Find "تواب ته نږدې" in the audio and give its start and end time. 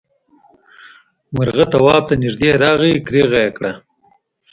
1.73-2.49